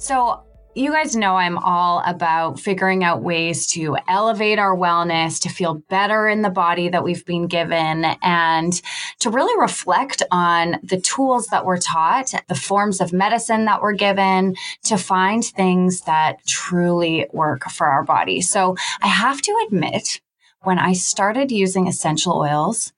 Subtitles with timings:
[0.00, 5.50] So, you guys know I'm all about figuring out ways to elevate our wellness, to
[5.50, 8.80] feel better in the body that we've been given, and
[9.18, 13.92] to really reflect on the tools that we're taught, the forms of medicine that we're
[13.92, 18.40] given, to find things that truly work for our body.
[18.40, 20.22] So I have to admit,
[20.62, 22.94] when I started using essential oils,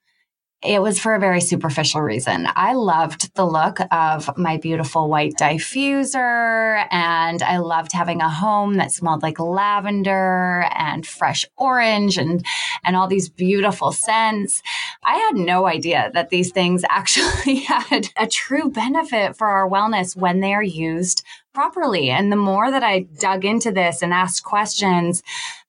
[0.63, 2.47] it was for a very superficial reason.
[2.55, 8.75] I loved the look of my beautiful white diffuser, and I loved having a home
[8.75, 12.45] that smelled like lavender and fresh orange and,
[12.83, 14.61] and all these beautiful scents.
[15.03, 20.15] I had no idea that these things actually had a true benefit for our wellness
[20.15, 22.09] when they are used properly.
[22.09, 25.21] And the more that I dug into this and asked questions,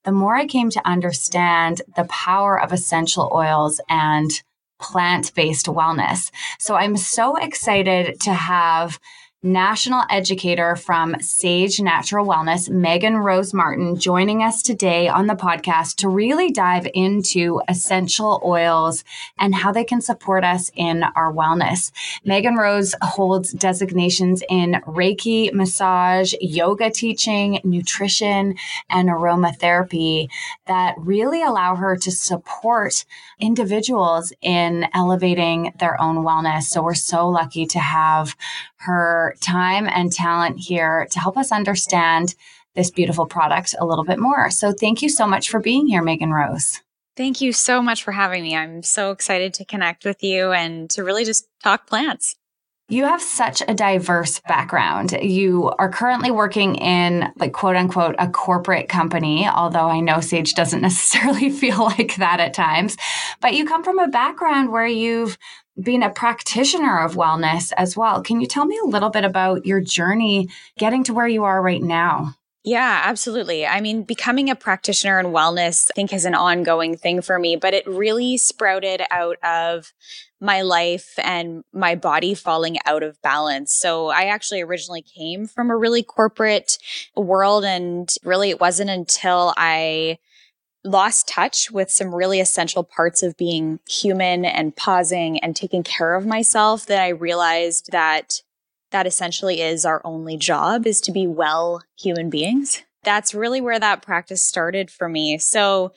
[0.04, 4.30] the more I came to understand the power of essential oils and
[4.78, 6.30] plant based wellness.
[6.58, 8.98] So I'm so excited to have
[9.44, 15.96] national educator from Saje Natural Wellness, Megan Rose Martin, joining us today on the podcast
[15.96, 19.04] to really dive into essential oils
[19.38, 21.92] and how they can support us in our wellness.
[22.24, 28.54] Megan Rose holds designations in Reiki, massage, yoga teaching, nutrition,
[28.88, 30.28] and aromatherapy
[30.66, 33.04] that really allow her to support
[33.40, 36.64] individuals in elevating their own wellness.
[36.64, 38.36] So we're so lucky to have
[38.78, 42.34] her time and talent here to help us understand
[42.74, 44.50] this beautiful product a little bit more.
[44.50, 46.80] So thank you so much for being here, Megan Rose.
[47.16, 48.56] Thank you so much for having me.
[48.56, 52.34] I'm so excited to connect with you and to really just talk plants.
[52.90, 55.12] You have such a diverse background.
[55.12, 60.52] You are currently working in, like, quote unquote, a corporate company, although I know Saje
[60.52, 62.98] doesn't necessarily feel like that at times.
[63.40, 65.38] But you come from a background where you've
[65.80, 68.22] been a practitioner of wellness as well.
[68.22, 71.62] Can you tell me a little bit about your journey getting to where you are
[71.62, 72.34] right now?
[72.66, 73.66] Yeah, absolutely.
[73.66, 77.56] I mean, becoming a practitioner in wellness, I think, is an ongoing thing for me,
[77.56, 79.92] but it really sprouted out of
[80.40, 83.74] my life and my body falling out of balance.
[83.74, 86.78] So I actually originally came from a really corporate
[87.14, 87.64] world.
[87.64, 90.18] And really, it wasn't until I
[90.84, 96.14] lost touch with some really essential parts of being human and pausing and taking care
[96.14, 98.40] of myself that I realized that
[98.94, 102.84] that essentially is our only job is to be well human beings.
[103.02, 105.36] That's really where that practice started for me.
[105.38, 105.92] So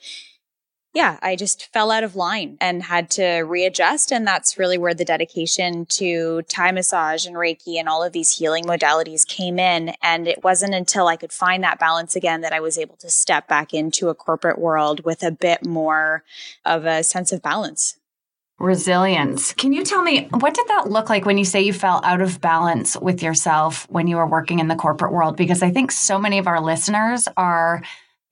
[0.94, 4.10] yeah, I just fell out of line and had to readjust.
[4.10, 8.36] And that's really where the dedication to Thai massage and Reiki and all of these
[8.36, 9.94] healing modalities came in.
[10.02, 13.10] And it wasn't until I could find that balance again that I was able to
[13.10, 16.24] step back into a corporate world with a bit more
[16.64, 17.97] of a sense of balance
[18.58, 19.52] resilience.
[19.52, 22.20] Can you tell me what did that look like when you say you fell out
[22.20, 25.36] of balance with yourself when you were working in the corporate world?
[25.36, 27.82] Because I think so many of our listeners are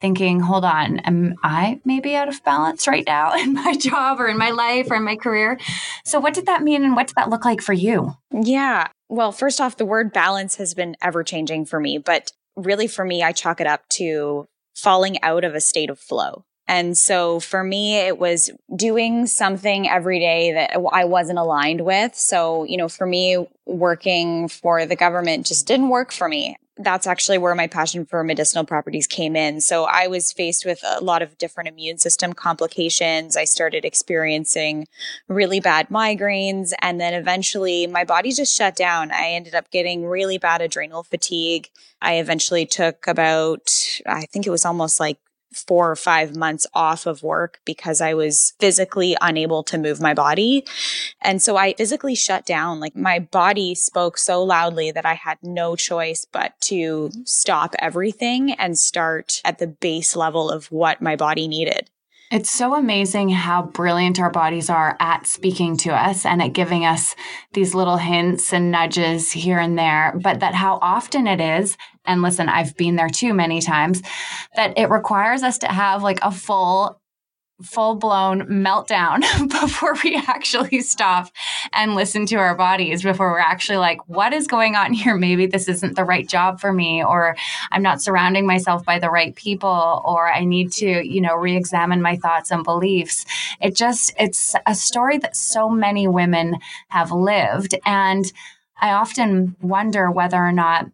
[0.00, 4.28] thinking, hold on, am I maybe out of balance right now in my job or
[4.28, 5.58] in my life or in my career?
[6.04, 8.16] So, what did that mean and what did that look like for you?
[8.32, 8.88] Yeah.
[9.08, 13.04] Well, first off, the word balance has been ever changing for me, but really for
[13.04, 16.44] me, I chalk it up to falling out of a state of flow.
[16.68, 22.14] And so for me, it was doing something every day that I wasn't aligned with.
[22.14, 26.56] So, you know, for me, working for the government just didn't work for me.
[26.78, 29.62] That's actually where my passion for medicinal properties came in.
[29.62, 33.34] So I was faced with a lot of different immune system complications.
[33.34, 34.86] I started experiencing
[35.26, 39.10] really bad migraines and then eventually my body just shut down.
[39.10, 41.70] I ended up getting really bad adrenal fatigue.
[42.02, 43.72] I eventually took about,
[44.04, 45.18] I think it was almost like
[45.52, 50.14] four or five months off of work because I was physically unable to move my
[50.14, 50.64] body.
[51.20, 52.80] And so I physically shut down.
[52.80, 58.52] Like my body spoke so loudly that I had no choice but to stop everything
[58.52, 61.90] and start at the base level of what my body needed.
[62.32, 66.84] It's so amazing how brilliant our bodies are at speaking to us and at giving
[66.84, 67.14] us
[67.52, 72.22] these little hints and nudges here and there, but that how often it is, and
[72.22, 74.02] listen, I've been there too many times,
[74.56, 77.00] that it requires us to have like a full
[77.62, 79.20] full blown meltdown
[79.60, 81.30] before we actually stop
[81.72, 85.16] and listen to our bodies, before we're actually like, what is going on here?
[85.16, 87.36] Maybe this isn't the right job for me, or
[87.70, 91.56] I'm not surrounding myself by the right people, or I need to, you know, re
[91.56, 93.24] examine my thoughts and beliefs.
[93.60, 96.58] It just, it's a story that so many women
[96.88, 97.74] have lived.
[97.84, 98.30] And
[98.78, 100.86] I often wonder whether or not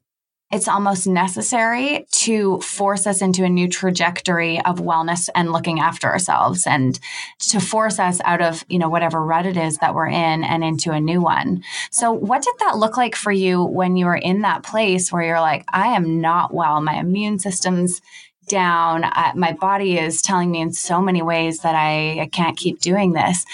[0.52, 6.08] it's almost necessary to force us into a new trajectory of wellness and looking after
[6.08, 7.00] ourselves and
[7.38, 10.62] to force us out of, you know, whatever rut it is that we're in and
[10.62, 11.64] into a new one.
[11.90, 15.22] So what did that look like for you when you were in that place where
[15.22, 18.02] you're like, I am not well, my immune system's
[18.48, 19.02] down,
[19.34, 23.14] my body is telling me in so many ways that I, I can't keep doing
[23.14, 23.46] this.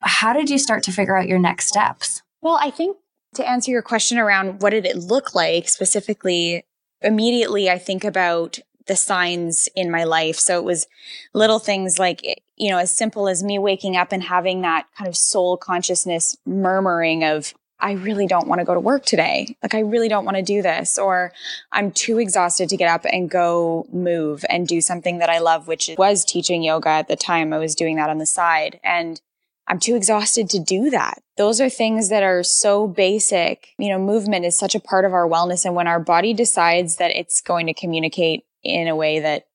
[0.00, 2.22] How did you start to figure out your next steps?
[2.40, 2.96] Well, I think
[3.34, 6.64] to answer your question around what did it look like specifically,
[7.00, 10.36] immediately I think about the signs in my life.
[10.36, 10.86] So it was
[11.34, 12.22] little things like,
[12.56, 16.36] you know, as simple as me waking up and having that kind of soul consciousness
[16.44, 19.56] murmuring of, I really don't want to go to work today.
[19.60, 20.98] Like, I really don't want to do this.
[20.98, 21.32] Or
[21.72, 25.66] I'm too exhausted to get up and go move and do something that I love,
[25.66, 27.52] which was teaching yoga at the time.
[27.52, 28.78] I was doing that on the side.
[28.84, 29.20] And
[29.68, 31.22] I'm too exhausted to do that.
[31.36, 33.68] Those are things that are so basic.
[33.78, 35.64] You know, movement is such a part of our wellness.
[35.64, 39.46] And when our body decides that it's going to communicate in a way that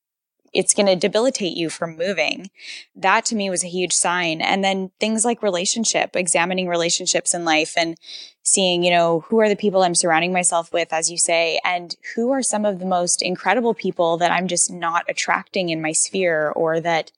[0.54, 2.50] it's going to debilitate you from moving.
[2.95, 4.42] That to me was a huge sign.
[4.42, 7.98] And then things like relationship, examining relationships in life and
[8.44, 11.95] seeing, you know, who are the people I'm surrounding myself with, as you say, and
[12.15, 15.92] who are some of the most incredible people that I'm just not attracting in my
[15.92, 17.12] sphere or that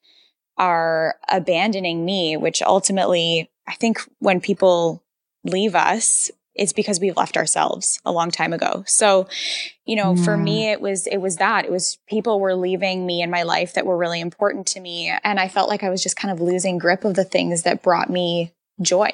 [0.59, 5.01] are abandoning me, which ultimately, I think when people
[5.43, 8.83] leave us, it's because we've left ourselves a long time ago.
[8.85, 9.29] So,
[9.85, 10.73] you know, for me, mm.
[10.73, 13.85] it was, it was that it was people were leaving me in my life that
[13.85, 15.13] were really important to me.
[15.23, 17.81] And I felt like I was just kind of losing grip of the things that
[17.81, 18.51] brought me
[18.81, 19.11] joy.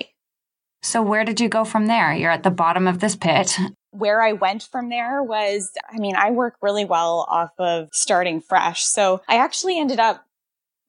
[0.82, 2.14] So where did you go from there?
[2.14, 3.58] You're at the bottom of this pit.
[3.92, 8.42] Where I went from there was, I mean, I work really well off of starting
[8.42, 8.84] fresh.
[8.84, 10.25] So I actually ended up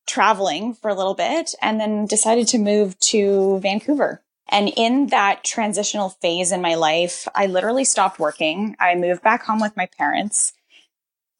[0.06, 4.22] traveling for a little bit and then decided to move to Vancouver.
[4.48, 8.76] And in that transitional phase in my life, I literally stopped working.
[8.78, 10.52] I moved back home with my parents.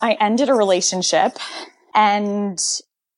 [0.01, 1.39] I ended a relationship
[1.95, 2.61] and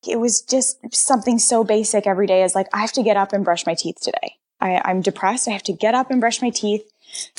[0.06, 3.32] it was just something so basic every day is like, I have to get up
[3.32, 4.36] and brush my teeth today.
[4.60, 5.48] I, I'm depressed.
[5.48, 6.82] I have to get up and brush my teeth.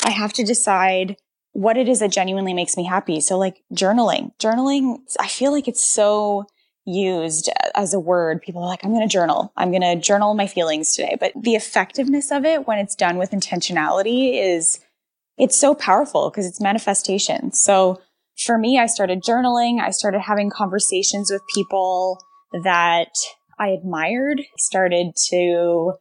[0.04, 1.18] I have to decide
[1.52, 3.22] what it is that genuinely makes me happy.
[3.22, 6.48] So like journaling, journaling, I feel like it's so
[6.86, 9.54] used as a word, people are like, I'm going to journal.
[9.56, 11.18] I'm going to journal my feelings today.
[11.20, 14.80] But the effectiveness of it when it's done with intentionality is,
[15.38, 17.52] it's so powerful because it's manifestation.
[17.54, 18.02] So
[18.46, 19.80] for me, I started journaling.
[19.80, 22.18] I started having conversations with people
[22.64, 23.12] that
[23.60, 25.94] I admired, started to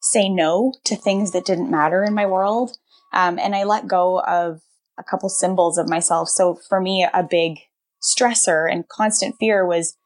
[0.00, 2.76] say no to things that didn't matter in my world.
[3.12, 4.60] Um, and I let go of
[4.98, 6.28] a couple symbols of myself.
[6.28, 7.58] So for me, a big
[8.02, 9.96] stressor and constant fear was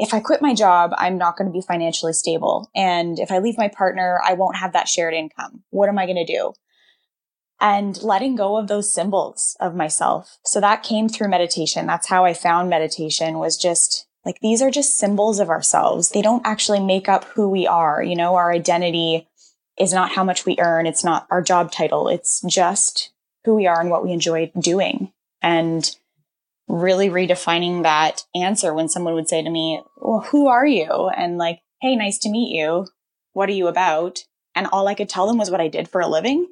[0.00, 2.70] if I quit my job, I'm not going to be financially stable.
[2.74, 5.62] And if I leave my partner, I won't have that shared income.
[5.68, 6.54] What am I going to do?
[7.60, 10.38] And letting go of those symbols of myself.
[10.42, 11.86] So that came through meditation.
[11.86, 16.08] That's how I found meditation was just like, these are just symbols of ourselves.
[16.08, 18.02] They don't actually make up who we are.
[18.02, 19.28] You know, our identity
[19.78, 20.86] is not how much we earn.
[20.86, 22.08] It's not our job title.
[22.08, 23.12] It's just
[23.44, 25.12] who we are and what we enjoy doing.
[25.42, 25.94] And
[26.70, 31.08] really redefining that answer when someone would say to me, well, who are you?
[31.08, 32.86] And like, hey, nice to meet you.
[33.32, 34.20] What are you about?
[34.54, 36.46] And all I could tell them was what I did for a living.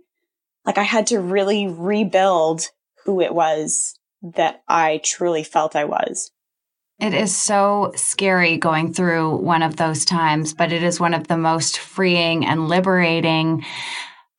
[0.64, 2.62] Like I had to really rebuild
[3.04, 6.30] who it was that I truly felt I was.
[6.98, 11.28] It is so scary going through one of those times, but it is one of
[11.28, 13.64] the most freeing and liberating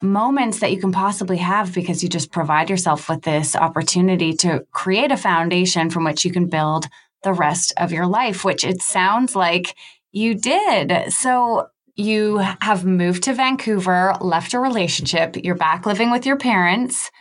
[0.01, 4.65] moments that you can possibly have because you just provide yourself with this opportunity to
[4.71, 6.87] create a foundation from which you can build
[7.23, 9.75] the rest of your life, which it sounds like
[10.11, 11.11] you did.
[11.11, 17.11] So you have moved to Vancouver, left a relationship, you're back living with your parents.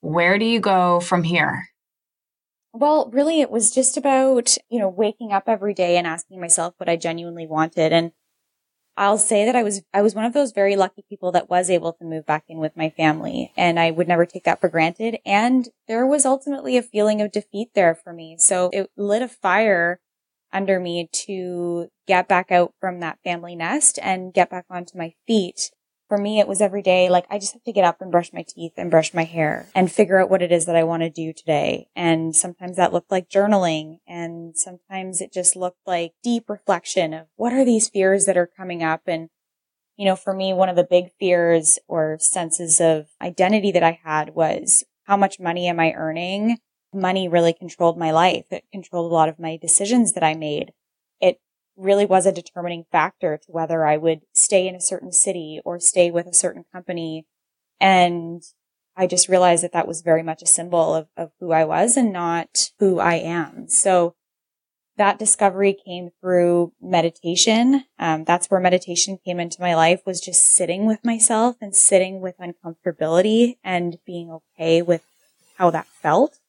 [0.00, 1.64] Where do you go from here?
[2.72, 6.74] Well, really, it was just about, you know, waking up every day and asking myself
[6.76, 7.92] what I genuinely wanted.
[7.92, 8.12] And
[8.98, 11.70] I'll say that I was, I was one of those very lucky people that was
[11.70, 14.68] able to move back in with my family and I would never take that for
[14.68, 15.18] granted.
[15.24, 18.36] And there was ultimately a feeling of defeat there for me.
[18.38, 20.00] So it lit a fire
[20.52, 25.14] under me to get back out from that family nest and get back onto my
[25.28, 25.70] feet.
[26.08, 27.08] For me, it was every day.
[27.10, 29.68] Like I just have to get up and brush my teeth and brush my hair
[29.74, 31.88] and figure out what it is that I want to do today.
[31.94, 33.98] And sometimes that looked like journaling.
[34.08, 38.50] And sometimes it just looked like deep reflection of what are these fears that are
[38.56, 39.02] coming up?
[39.06, 39.28] And,
[39.96, 44.00] you know, for me, one of the big fears or senses of identity that I
[44.02, 46.58] had was how much money am I earning?
[46.92, 48.46] Money really controlled my life.
[48.50, 50.72] It controlled a lot of my decisions that I made
[51.78, 55.78] really was a determining factor to whether I would stay in a certain city or
[55.78, 57.26] stay with a certain company.
[57.80, 58.42] And
[58.96, 61.96] I just realized that that was very much a symbol of, of who I was
[61.96, 63.68] and not who I am.
[63.68, 64.16] So
[64.96, 67.84] that discovery came through meditation.
[68.00, 72.20] Um, that's where meditation came into my life was just sitting with myself and sitting
[72.20, 75.02] with uncomfortability and being okay with
[75.56, 76.40] how that felt.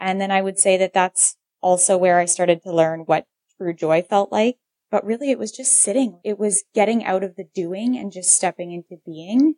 [0.00, 3.26] And then I would say that that's also where I started to learn what
[3.58, 4.56] true joy felt like.
[4.90, 6.18] But really it was just sitting.
[6.24, 9.56] It was getting out of the doing and just stepping into being.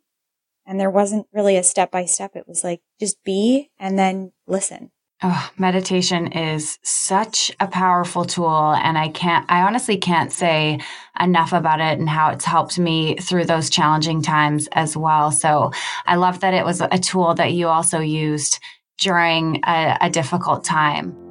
[0.65, 2.35] And there wasn't really a step by step.
[2.35, 4.91] It was like just be and then listen.
[5.23, 8.73] Oh, meditation is such a powerful tool.
[8.73, 10.79] And I can't, I honestly can't say
[11.19, 15.31] enough about it and how it's helped me through those challenging times as well.
[15.31, 15.71] So
[16.07, 18.59] I love that it was a tool that you also used
[18.97, 21.30] during a, a difficult time.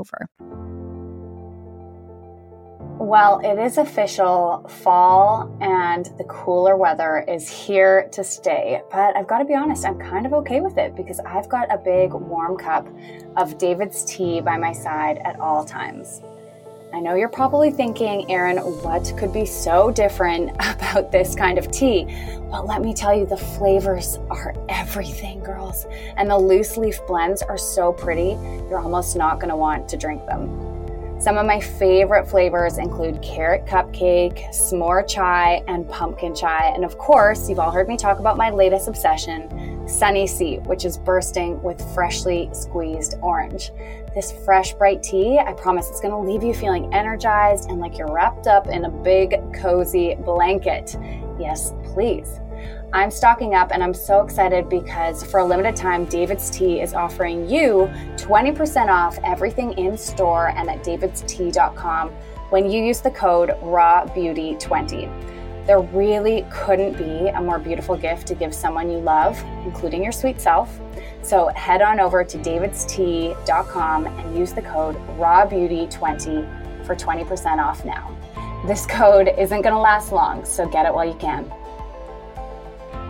[0.00, 0.28] over.
[3.00, 4.66] Well, it is official.
[4.68, 8.82] Fall and the cooler weather is here to stay.
[8.90, 11.72] But I've got to be honest, I'm kind of okay with it because I've got
[11.72, 12.86] a big warm cup
[13.36, 16.20] of David's tea by my side at all times.
[16.92, 21.70] I know you're probably thinking, Erin, what could be so different about this kind of
[21.70, 22.04] tea?
[22.50, 25.86] But let me tell you, the flavors are everything, girls.
[26.16, 28.30] And the loose leaf blends are so pretty,
[28.68, 30.70] you're almost not to want to drink them.
[31.20, 36.72] Some of my favorite flavors include carrot cupcake, s'more chai, and pumpkin chai.
[36.74, 40.86] And of course, you've all heard me talk about my latest obsession, Sunny C, which
[40.86, 43.70] is bursting with freshly squeezed orange.
[44.14, 47.96] This fresh, bright tea, I promise it's going to leave you feeling energized and like
[47.96, 50.96] you're wrapped up in a big, cozy blanket.
[51.38, 52.40] Yes, please.
[52.92, 56.92] I'm stocking up and I'm so excited because for a limited time, David's Tea is
[56.92, 62.08] offering you 20% off everything in store and at davidstea.com
[62.50, 65.39] when you use the code RAWBEAUTY20.
[65.66, 70.12] There really couldn't be a more beautiful gift to give someone you love, including your
[70.12, 70.80] sweet self.
[71.22, 78.16] So head on over to davidstea.com and use the code RAWBEAUTY20 for 20% off now.
[78.66, 81.50] This code isn't going to last long, so get it while you can.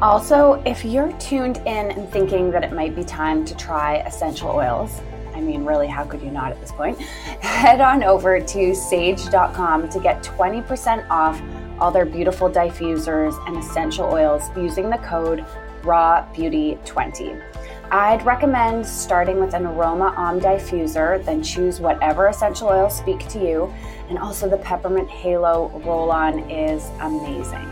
[0.03, 4.49] Also, if you're tuned in and thinking that it might be time to try essential
[4.49, 5.01] oils,
[5.35, 6.99] I mean, really, how could you not at this point?
[7.41, 11.41] Head on over to saje.com to get 20% off
[11.81, 15.45] all their beautiful diffusers and essential oils using the code
[15.83, 17.43] RAWBEAUTY20.
[17.91, 23.73] I'd recommend starting with an AromaOm diffuser, then choose whatever essential oils speak to you.
[24.09, 27.69] And also, the Peppermint Halo roll on is amazing.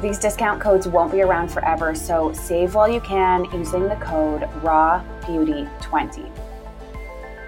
[0.00, 4.42] These discount codes won't be around forever, so save while you can using the code
[4.62, 6.30] RAWBEAUTY20.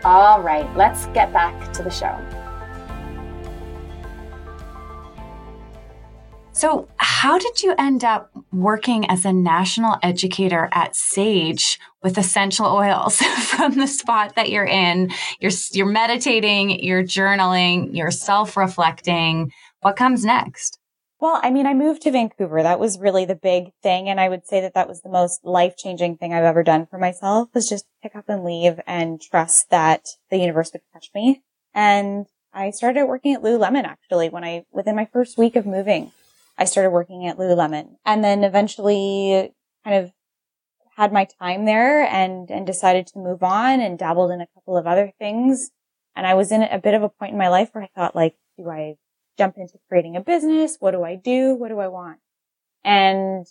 [0.03, 2.19] All right, let's get back to the show.
[6.61, 12.67] So, how did you end up working as a national educator at Saje with essential
[12.67, 15.11] oils from the spot that you're in?
[15.41, 19.55] You're you're meditating, you're journaling, you're self-reflecting.
[19.81, 20.79] What comes next?
[21.19, 22.63] Well, I mean, I moved to Vancouver.
[22.63, 24.11] That was really the big thing.
[24.11, 26.85] And I would say that that was the most life changing thing I've ever done
[26.85, 31.09] for myself was just pick up and leave and trust that the universe would catch
[31.15, 31.41] me.
[31.73, 36.13] And I started working at Lululemon actually when I, within my first week of moving,
[36.61, 39.53] I started working at Lululemon and then eventually
[39.83, 40.13] kind of
[40.97, 44.77] had my time there and, and decided to move on and dabbled in a couple
[44.77, 45.71] of other things.
[46.15, 48.15] And I was in a bit of a point in my life where I thought
[48.15, 48.97] like, do I
[49.41, 50.77] jump into creating a business.
[50.81, 51.55] What do I do?
[51.55, 52.19] What do I want?
[52.85, 53.47] And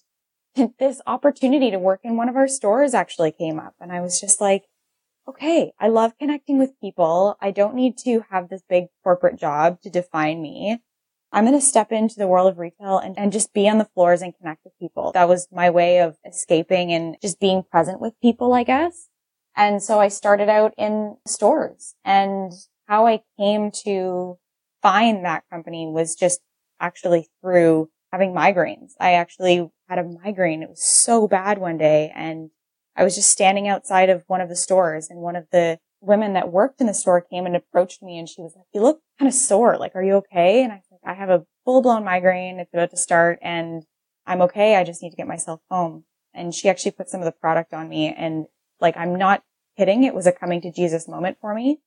[0.79, 4.19] this opportunity to work in one of our stores actually came up and I was
[4.19, 4.65] just like,
[5.27, 7.37] okay, I love connecting with people.
[7.41, 10.79] I don't need to have this big corporate job to define me.
[11.31, 13.85] I'm going to step into the world of retail and, and just be on the
[13.85, 15.11] floors and connect with people.
[15.11, 19.09] That was my way of escaping and just being present with people, I guess.
[19.55, 22.51] And so I started out in stores and
[22.87, 24.37] how I came to
[24.81, 26.39] find that company was just
[26.79, 28.93] actually through having migraines.
[28.99, 30.63] I actually had a migraine.
[30.63, 32.49] It was so bad one day and
[32.95, 36.33] I was just standing outside of one of the stores and one of the women
[36.33, 39.01] that worked in the store came and approached me and she was like, you look
[39.19, 39.77] kind of sore.
[39.77, 40.63] Like, are you okay?
[40.63, 42.59] And I I have a full blown migraine.
[42.59, 43.83] It's about to start and
[44.25, 44.75] I'm okay.
[44.75, 46.05] I just need to get myself home.
[46.33, 48.45] And she actually put some of the product on me and
[48.79, 49.43] like, I'm not
[49.77, 50.03] kidding.
[50.03, 51.79] It was a coming to Jesus moment for me.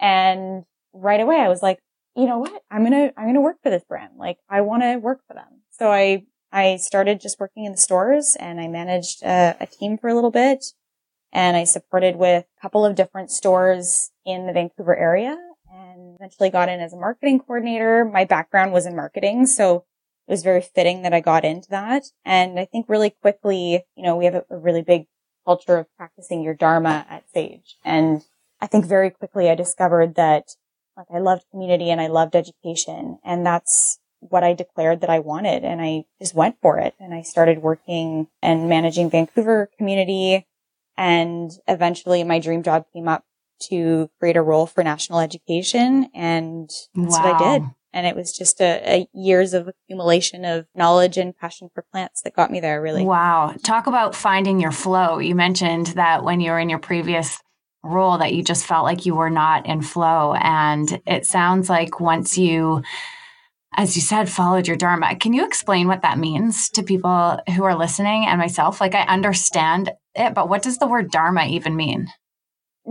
[0.00, 1.80] And right away I was like,
[2.16, 2.62] you know what?
[2.70, 4.12] I'm going to, I'm going to work for this brand.
[4.16, 5.62] Like I want to work for them.
[5.70, 9.98] So I, I started just working in the stores and I managed a, a team
[9.98, 10.64] for a little bit
[11.32, 15.36] and I supported with a couple of different stores in the Vancouver area
[16.14, 18.04] eventually got in as a marketing coordinator.
[18.04, 19.46] My background was in marketing.
[19.46, 19.84] So
[20.26, 22.04] it was very fitting that I got into that.
[22.24, 25.06] And I think really quickly, you know, we have a, a really big
[25.44, 27.74] culture of practicing your Dharma at Saje.
[27.84, 28.22] And
[28.60, 30.56] I think very quickly I discovered that
[30.96, 33.18] like I loved community and I loved education.
[33.24, 35.64] And that's what I declared that I wanted.
[35.64, 36.94] And I just went for it.
[36.98, 40.46] And I started working and managing Vancouver community.
[40.96, 43.24] And eventually my dream job came up
[43.68, 46.10] to create a role for national education.
[46.14, 47.32] And that's wow.
[47.32, 47.68] what I did.
[47.92, 52.22] And it was just a, a, years of accumulation of knowledge and passion for plants
[52.22, 53.04] that got me there, really.
[53.04, 53.54] Wow.
[53.62, 55.18] Talk about finding your flow.
[55.18, 57.40] You mentioned that when you were in your previous
[57.84, 60.34] role that you just felt like you were not in flow.
[60.34, 62.82] And it sounds like once you,
[63.76, 65.14] as you said, followed your Dharma.
[65.16, 68.80] Can you explain what that means to people who are listening and myself?
[68.80, 72.08] Like I understand it, but what does the word Dharma even mean?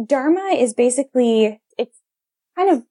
[0.06, 1.99] Dharma is basically, it's
[2.56, 2.84] kind of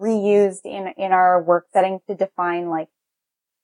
[0.00, 2.88] reused in, in our work setting to define like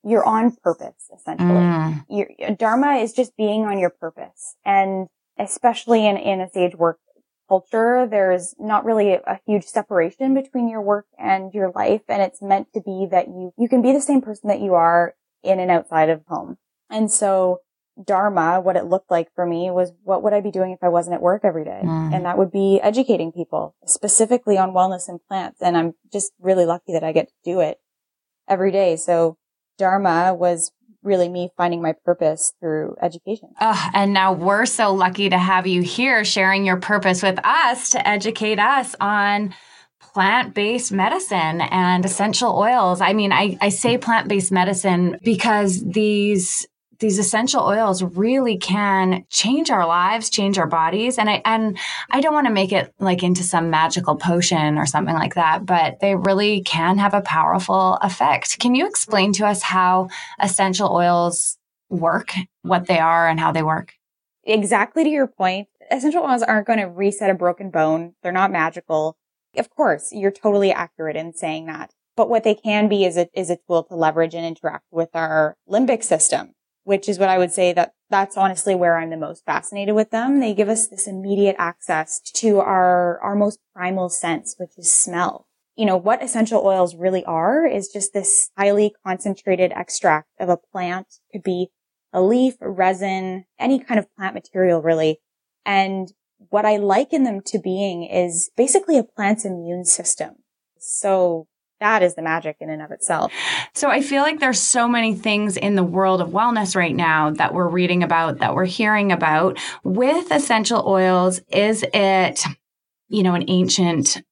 [0.03, 1.49] you're on purpose, essentially.
[1.49, 2.05] Mm.
[2.09, 4.55] Your, dharma is just being on your purpose.
[4.65, 6.99] And especially in, in a Saje work
[7.49, 12.03] culture, there's not really a huge separation between your work and your life.
[12.09, 14.75] And it's meant to be that you, you can be the same person that you
[14.75, 16.57] are in and outside of home.
[16.89, 17.61] And so
[18.03, 20.89] Dharma, what it looked like for me was what would I be doing if I
[20.89, 21.81] wasn't at work every day?
[21.83, 22.15] Mm.
[22.15, 25.63] And that would be educating people specifically on wellness and plants.
[25.63, 27.79] And I'm just really lucky that I get to do it
[28.49, 28.97] every day.
[28.97, 29.39] So
[29.79, 33.51] Dharma was really me finding my purpose through education.
[33.61, 37.91] Oh, and now we're so lucky to have you here sharing your purpose with us
[37.91, 39.55] to educate us on
[40.01, 43.01] plant based medicine and essential oils.
[43.01, 46.67] I mean, I, I say plant based medicine because these
[46.99, 51.19] these essential oils really can change our lives, change our bodies.
[51.19, 51.79] And I, and
[52.11, 55.67] I don't want to make it like into some magical potion or something like that,
[55.67, 58.59] but they really can have a powerful effect.
[58.59, 60.09] Can you explain to us how
[60.41, 62.33] essential oils work,
[62.63, 63.95] what they are and how they work?
[64.45, 65.69] Exactly to your point.
[65.91, 68.15] Essential oils aren't going to reset a broken bone.
[68.23, 69.17] They're not magical.
[69.57, 71.93] Of course, you're totally accurate in saying that.
[72.17, 75.11] But what they can be is a, is a tool to leverage and interact with
[75.15, 76.56] our limbic system
[76.87, 80.11] which is what I would say that that's honestly where I'm the most fascinated with
[80.11, 80.39] them.
[80.39, 85.49] They give us this immediate access to our, our most primal sense, which is smell.
[85.75, 90.57] You know, what essential oils really are is just this highly concentrated extract of a
[90.57, 91.09] plant.
[91.33, 91.71] Could be
[92.13, 95.19] a leaf, a resin, any kind of plant material really.
[95.65, 96.13] And
[96.51, 100.37] what I liken them to being is basically a plant's immune system.
[100.79, 101.49] So
[101.81, 103.33] that is the magic in and of itself.
[103.75, 107.31] So I feel like there's so many things in the world of wellness right now
[107.31, 111.41] that we're reading about, that we're hearing about with essential oils.
[111.49, 112.43] Is it,
[113.09, 114.23] you know, an ancient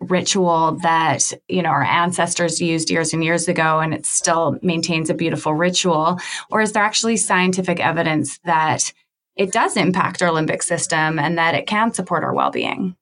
[0.00, 5.10] ritual that, you know, our ancestors used years and years ago and it still maintains
[5.10, 6.18] a beautiful ritual?
[6.50, 8.92] Or is there actually scientific evidence that
[9.36, 12.96] it does impact our limbic system and that it can support our well-being?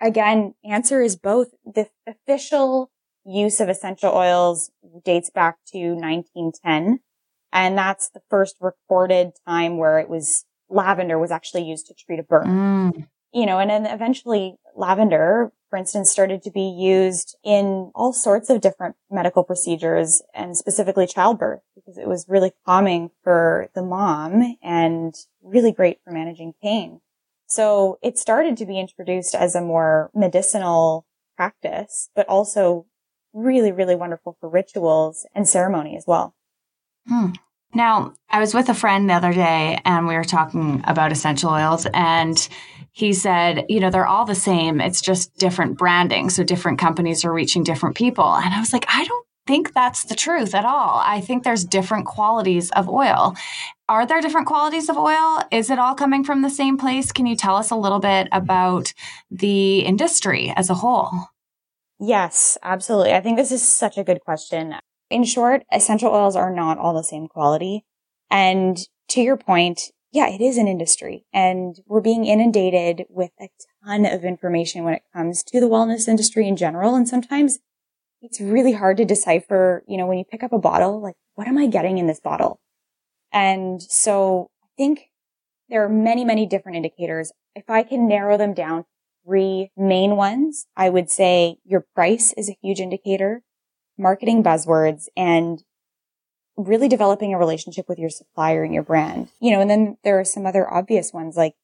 [0.00, 1.48] Again, answer is both.
[1.64, 2.90] The official
[3.24, 4.70] use of essential oils
[5.04, 7.00] dates back to 1910.
[7.52, 12.20] And that's the first recorded time where it was lavender was actually used to treat
[12.20, 12.46] a burn.
[12.46, 13.08] Mm.
[13.32, 18.50] You know, and then eventually lavender, for instance, started to be used in all sorts
[18.50, 24.56] of different medical procedures and specifically childbirth because it was really calming for the mom
[24.62, 27.00] and really great for managing pain.
[27.46, 31.06] So it started to be introduced as a more medicinal
[31.36, 32.86] practice, but also
[33.32, 36.34] really, really wonderful for rituals and ceremony as well.
[37.08, 37.30] Hmm.
[37.72, 41.50] Now, I was with a friend the other day and we were talking about essential
[41.50, 42.48] oils and
[42.92, 44.80] he said, you know, they're all the same.
[44.80, 46.30] It's just different branding.
[46.30, 48.24] So different companies are reaching different people.
[48.24, 51.00] And I was like, I don't think that's the truth at all.
[51.04, 53.36] I think there's different qualities of oil.
[53.88, 55.42] Are there different qualities of oil?
[55.52, 57.12] Is it all coming from the same place?
[57.12, 58.92] Can you tell us a little bit about
[59.30, 61.10] the industry as a whole?
[62.00, 63.12] Yes, absolutely.
[63.12, 64.74] I think this is such a good question.
[65.10, 67.84] In short, essential oils are not all the same quality.
[68.30, 73.48] And to your point, yeah, it is an industry and we're being inundated with a
[73.84, 76.94] ton of information when it comes to the wellness industry in general.
[76.94, 77.58] And sometimes
[78.22, 81.48] it's really hard to decipher, you know, when you pick up a bottle, like, what
[81.48, 82.60] am I getting in this bottle?
[83.32, 85.10] And so I think
[85.68, 87.30] there are many, many different indicators.
[87.54, 88.86] If I can narrow them down
[89.24, 93.42] three main ones, I would say your price is a huge indicator,
[93.98, 95.62] marketing buzzwords, and
[96.56, 99.28] really developing a relationship with your supplier and your brand.
[99.40, 101.54] You know, and then there are some other obvious ones like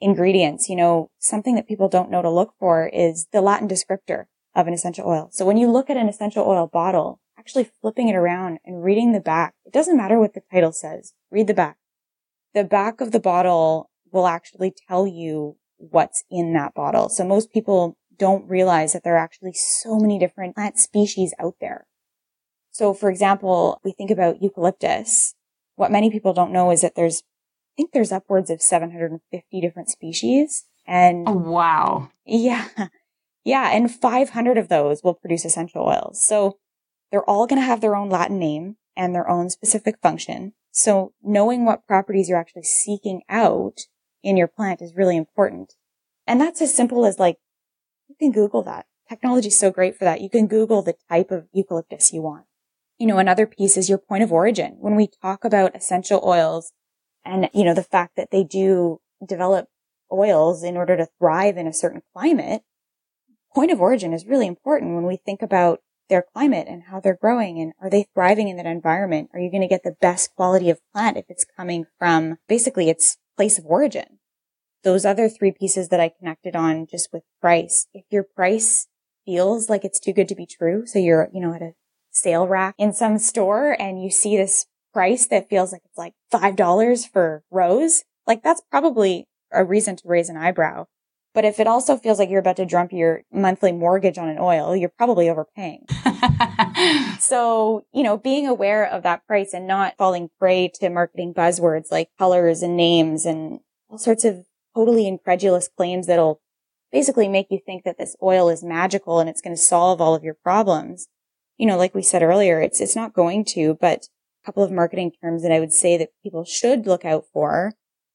[0.00, 0.68] ingredients.
[0.68, 4.24] You know, something that people don't know to look for is the Latin descriptor
[4.54, 5.28] of an essential oil.
[5.32, 9.12] So when you look at an essential oil bottle, actually flipping it around and reading
[9.12, 11.14] the back, it doesn't matter what the title says.
[11.30, 11.76] Read the back.
[12.54, 15.56] The back of the bottle will actually tell you
[15.90, 17.08] what's in that bottle.
[17.08, 21.54] So most people don't realize that there are actually so many different plant species out
[21.60, 21.86] there.
[22.70, 25.34] So for example, we think about eucalyptus.
[25.76, 29.90] What many people don't know is that there's, I think there's upwards of 750 different
[29.90, 30.64] species.
[30.86, 32.10] And oh, wow.
[32.24, 32.68] Yeah.
[33.44, 33.70] Yeah.
[33.72, 36.24] And 500 of those will produce essential oils.
[36.24, 36.58] So
[37.10, 40.52] they're all going to have their own Latin name and their own specific function.
[40.70, 43.80] So knowing what properties you're actually seeking out
[44.22, 45.74] in your plant is really important.
[46.26, 47.38] And that's as simple as like,
[48.08, 48.86] you can Google that.
[49.08, 50.20] Technology is so great for that.
[50.20, 52.44] You can Google the type of eucalyptus you want.
[52.98, 54.76] You know, another piece is your point of origin.
[54.78, 56.72] When we talk about essential oils
[57.24, 59.68] and, you know, the fact that they do develop
[60.12, 62.62] oils in order to thrive in a certain climate,
[63.54, 67.18] point of origin is really important when we think about their climate and how they're
[67.20, 69.30] growing and are they thriving in that environment?
[69.32, 72.90] Are you going to get the best quality of plant if it's coming from basically
[72.90, 74.18] its place of origin?
[74.84, 77.86] Those other three pieces that I connected on just with price.
[77.94, 78.88] If your price
[79.24, 81.74] feels like it's too good to be true, so you're, you know, at a
[82.10, 86.14] sale rack in some store and you see this price that feels like it's like
[86.32, 90.86] $5 for rose, like that's probably a reason to raise an eyebrow.
[91.34, 94.38] But if it also feels like you're about to dump your monthly mortgage on an
[94.38, 95.86] oil, you're probably overpaying.
[97.18, 101.90] so, you know, being aware of that price and not falling prey to marketing buzzwords
[101.90, 106.40] like colors and names and all sorts of totally incredulous claims that'll
[106.90, 110.14] basically make you think that this oil is magical and it's going to solve all
[110.14, 111.08] of your problems.
[111.56, 114.08] You know, like we said earlier, it's, it's not going to, but
[114.42, 117.72] a couple of marketing terms that I would say that people should look out for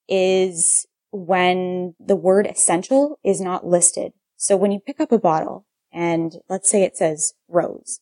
[0.08, 0.86] is
[1.26, 4.14] when the word essential is not listed.
[4.36, 8.00] So when you pick up a bottle and let's say it says rose,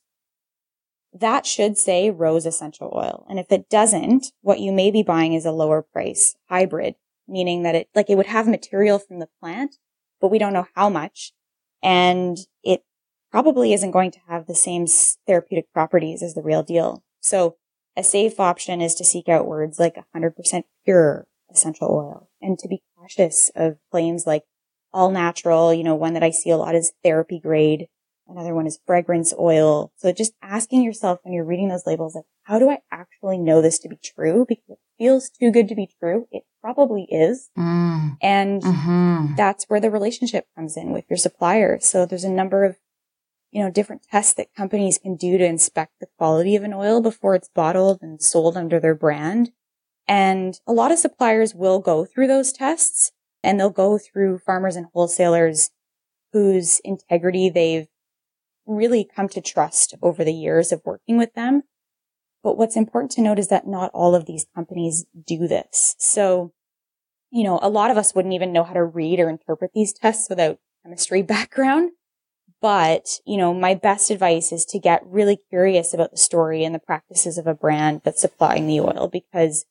[1.13, 3.25] that should say rose essential oil.
[3.29, 6.95] And if it doesn't, what you may be buying is a lower price hybrid,
[7.27, 9.77] meaning that it, like it would have material from the plant,
[10.19, 11.31] but we don't know how much.
[11.81, 12.83] And it
[13.31, 14.87] probably isn't going to have the same
[15.25, 17.03] therapeutic properties as the real deal.
[17.21, 17.55] So
[17.95, 22.67] a safe option is to seek out words like 100% pure essential oil and to
[22.67, 24.43] be cautious of claims like
[24.93, 25.73] all natural.
[25.73, 27.87] You know, one that I see a lot is therapy grade.
[28.27, 29.91] Another one is fragrance oil.
[29.97, 33.61] So just asking yourself when you're reading those labels, like, how do I actually know
[33.61, 34.45] this to be true?
[34.47, 36.27] Because it feels too good to be true.
[36.31, 37.51] It probably is.
[37.55, 38.17] Mm.
[38.23, 39.35] And mm-hmm.
[39.35, 41.77] that's where the relationship comes in with your supplier.
[41.79, 42.77] So there's a number of,
[43.51, 47.01] you know, different tests that companies can do to inspect the quality of an oil
[47.01, 49.51] before it's bottled and sold under their brand.
[50.07, 53.11] And a lot of suppliers will go through those tests
[53.43, 55.71] and they'll go through farmers and wholesalers
[56.33, 57.87] whose integrity they've
[58.65, 61.63] really come to trust over the years of working with them.
[62.43, 65.95] But what's important to note is that not all of these companies do this.
[65.97, 66.53] So,
[67.31, 69.93] you know, a lot of us wouldn't even know how to read or interpret these
[69.93, 71.91] tests without chemistry background.
[72.61, 76.73] But, you know, my best advice is to get really curious about the story and
[76.73, 79.65] the practices of a brand that's supplying the oil because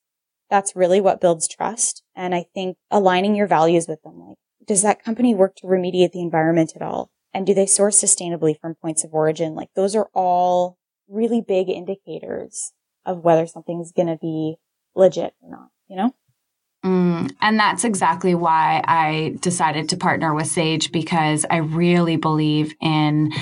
[0.55, 2.05] that's really what builds trust.
[2.14, 6.12] And I think aligning your values with them, like, does that company work to remediate
[6.12, 7.11] the environment at all?
[7.35, 9.57] And do they source sustainably from points of origin?
[9.57, 12.73] Like those are all really big indicators
[13.05, 14.55] of whether something's going to be
[14.95, 16.14] legit or not, you know?
[16.85, 22.75] Mm, and that's exactly why I decided to partner with Saje because I really believe
[22.81, 23.33] in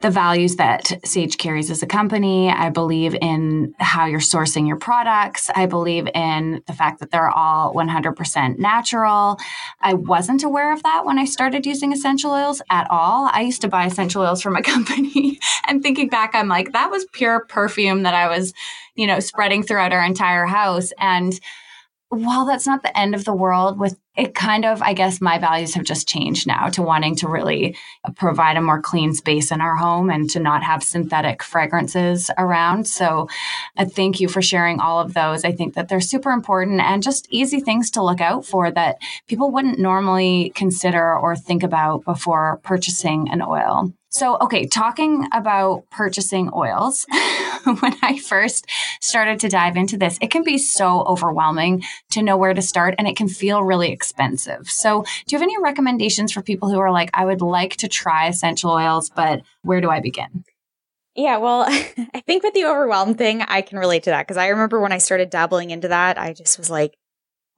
[0.00, 2.48] the values that Saje carries as a company.
[2.50, 5.50] I believe in how you're sourcing your products.
[5.54, 9.38] I believe in the fact that they're all 100% natural.
[9.82, 13.28] I wasn't aware of that when I started using essential oils at all.
[13.30, 16.90] I used to buy essential oils from a company and thinking back, I'm like, that
[16.90, 18.54] was pure perfume that I was,
[18.94, 20.92] you know, spreading throughout our entire house.
[20.98, 21.38] And
[22.08, 25.38] while that's not the end of the world with it kind of i guess my
[25.38, 27.76] values have just changed now to wanting to really
[28.16, 32.86] provide a more clean space in our home and to not have synthetic fragrances around.
[32.86, 33.28] So
[33.76, 35.44] uh, thank you for sharing all of those.
[35.44, 38.98] I think that they're super important and just easy things to look out for that
[39.28, 43.92] people wouldn't normally consider or think about before purchasing an oil.
[44.12, 47.06] So, okay, talking about purchasing oils,
[47.64, 48.66] when I first
[49.00, 52.96] started to dive into this, it can be so overwhelming to know where to start
[52.98, 54.70] and it can feel really expensive.
[54.70, 57.88] So, do you have any recommendations for people who are like, I would like to
[57.88, 60.44] try essential oils, but where do I begin?
[61.14, 64.48] Yeah, well, I think with the overwhelmed thing, I can relate to that because I
[64.48, 66.96] remember when I started dabbling into that, I just was like,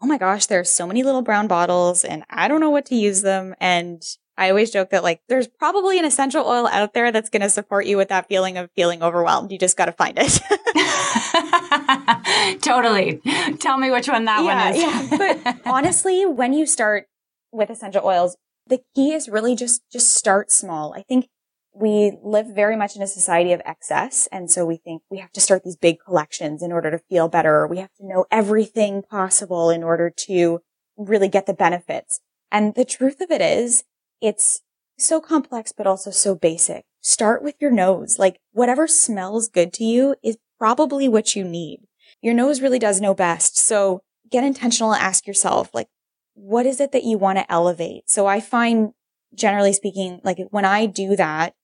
[0.02, 2.96] oh my gosh, there's so many little brown bottles and I don't know what to
[2.96, 3.54] use them.
[3.60, 4.02] And
[4.36, 7.50] I always joke that like there's probably an essential oil out there that's going to
[7.50, 9.52] support you with that feeling of feeling overwhelmed.
[9.52, 10.40] You just got to find it.
[12.62, 13.20] totally.
[13.58, 14.82] Tell me which one that yeah, one is.
[14.82, 15.42] yeah.
[15.42, 17.06] But honestly, when you start
[17.52, 18.36] with essential oils,
[18.66, 20.94] the key is really just just start small.
[20.94, 21.28] I think
[21.74, 24.28] we live very much in a society of excess.
[24.30, 27.28] And so we think we have to start these big collections in order to feel
[27.28, 27.66] better.
[27.66, 30.60] We have to know everything possible in order to
[30.96, 32.20] really get the benefits.
[32.50, 33.84] And the truth of it is
[34.20, 34.60] it's
[34.98, 36.84] so complex, but also so basic.
[37.00, 38.18] Start with your nose.
[38.18, 41.80] Like whatever smells good to you is probably what you need.
[42.20, 43.58] Your nose really does know best.
[43.58, 45.88] So get intentional and ask yourself, like,
[46.34, 48.08] what is it that you want to elevate?
[48.08, 48.92] So I find
[49.34, 51.54] generally speaking, like when I do that,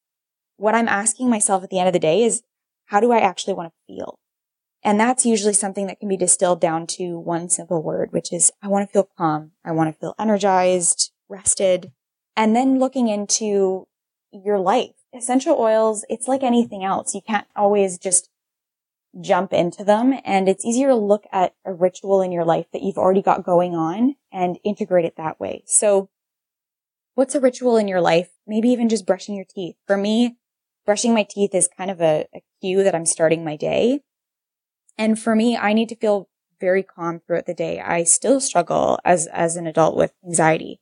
[0.57, 2.43] what I'm asking myself at the end of the day is,
[2.87, 4.19] how do I actually want to feel?
[4.83, 8.51] And that's usually something that can be distilled down to one simple word, which is
[8.61, 9.53] I want to feel calm.
[9.65, 11.93] I want to feel energized, rested,
[12.37, 13.87] and then looking into
[14.33, 14.91] your life.
[15.15, 17.15] Essential oils, it's like anything else.
[17.15, 18.29] You can't always just
[19.21, 20.15] jump into them.
[20.25, 23.45] And it's easier to look at a ritual in your life that you've already got
[23.45, 25.65] going on and integrate it that way.
[25.67, 26.11] So
[27.15, 28.31] what's a ritual in your life?
[28.47, 29.77] Maybe even just brushing your teeth.
[29.87, 30.37] For me,
[30.87, 34.01] brushing my teeth is kind of a, a cue that I'm starting my day.
[34.97, 36.29] And for me, I need to feel
[36.61, 37.81] very calm throughout the day.
[37.81, 40.81] I still struggle as, as an adult with anxiety.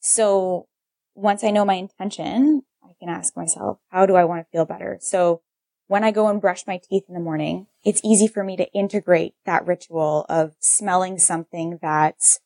[0.00, 0.66] So
[1.14, 4.64] once I know my intention, I can ask myself, how do I want to feel
[4.64, 4.98] better?
[5.00, 5.42] So
[5.90, 8.72] when I go and brush my teeth in the morning, it's easy for me to
[8.72, 12.38] integrate that ritual of smelling something that's,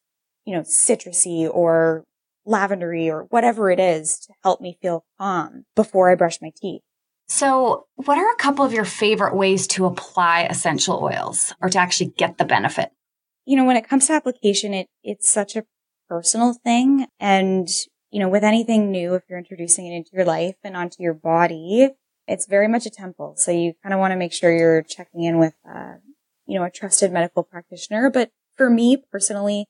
[0.46, 2.04] you know, citrusy or
[2.48, 6.80] lavendery or whatever it is to help me feel calm before I brush my teeth.
[7.28, 11.78] So, what are a couple of your favorite ways to apply essential oils or to
[11.78, 12.92] actually get the benefit?
[13.44, 15.66] You know, when it comes to application, it, it's such a
[16.08, 17.08] personal thing.
[17.20, 17.68] And
[18.10, 21.12] you know, with anything new, if you're introducing it into your life and onto your
[21.12, 21.90] body,
[22.26, 23.34] it's very much a temple.
[23.36, 25.94] So you kind of want to make sure you're checking in with, uh,
[26.46, 28.10] you know, a trusted medical practitioner.
[28.10, 29.66] But for me personally,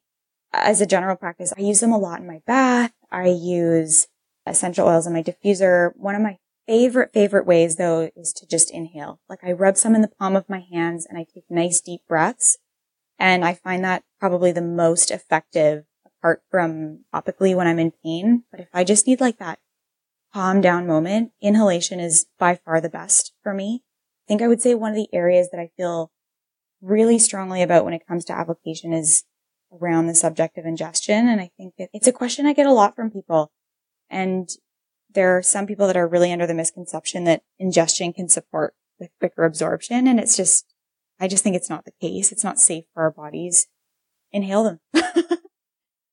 [0.52, 2.92] as a general practice, I use them a lot in my bath.
[3.10, 4.06] I use
[4.46, 5.92] essential oils in my diffuser.
[5.96, 9.20] One of my favorite, favorite ways though is to just inhale.
[9.28, 12.02] Like I rub some in the palm of my hands and I take nice deep
[12.08, 12.58] breaths.
[13.18, 18.44] And I find that probably the most effective apart from topically when I'm in pain.
[18.50, 19.58] But if I just need like that
[20.34, 23.82] calm down moment, inhalation is by far the best for me.
[23.84, 26.10] I think I would say one of the areas that I feel
[26.82, 29.24] really strongly about when it comes to application is
[29.72, 31.28] around the subject of ingestion.
[31.28, 33.52] And I think that it's a question I get a lot from people.
[34.10, 34.48] And
[35.12, 39.10] there are some people that are really under the misconception that ingestion can support with
[39.20, 40.08] quicker absorption.
[40.08, 40.74] And it's just,
[41.20, 42.32] I just think it's not the case.
[42.32, 43.68] It's not safe for our bodies.
[44.32, 44.80] Inhale them.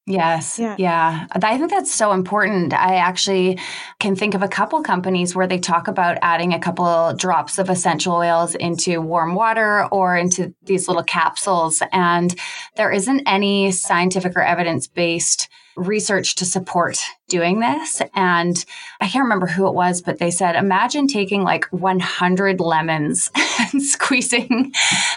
[0.07, 0.57] Yes.
[0.57, 0.75] Yeah.
[0.79, 1.27] yeah.
[1.31, 2.73] I think that's so important.
[2.73, 3.59] I actually
[3.99, 7.69] can think of a couple companies where they talk about adding a couple drops of
[7.69, 11.83] essential oils into warm water or into these little capsules.
[11.91, 12.35] And
[12.77, 18.01] there isn't any scientific or evidence based research to support doing this.
[18.13, 18.63] And
[18.99, 23.29] I can't remember who it was, but they said, imagine taking like 100 lemons
[23.59, 24.73] and squeezing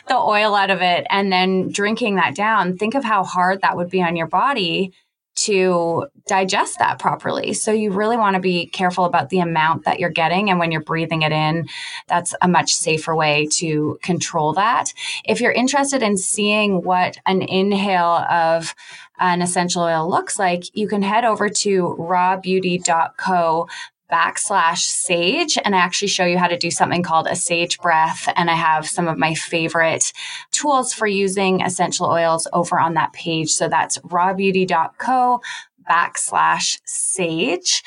[0.08, 2.76] the oil out of it and then drinking that down.
[2.76, 4.92] Think of how hard that would be on your body
[5.34, 7.52] to digest that properly.
[7.54, 10.48] So you really want to be careful about the amount that you're getting.
[10.48, 11.68] And when you're breathing it in,
[12.06, 14.92] that's a much safer way to control that.
[15.24, 18.74] If you're interested in seeing what an inhale of
[19.18, 23.68] an essential oil looks like, you can head over to rawbeauty.co
[24.12, 28.28] backslash saje and I actually show you how to do something called a sage breath.
[28.36, 30.12] And I have some of my favorite
[30.52, 33.50] tools for using essential oils over on that page.
[33.50, 35.40] So that's rawbeauty.co
[35.88, 37.82] backslash sage.